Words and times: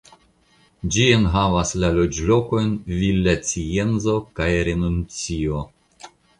Ĝi 0.95 1.03
enhavas 1.17 1.73
la 1.83 1.91
loĝlokojn 1.99 2.73
Villacienzo 2.95 4.19
kaj 4.41 4.51
Renuncio. 4.73 5.65